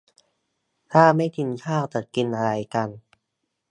[0.91, 2.89] ถ้าไม่กินข้าวจะกินอะไรกัน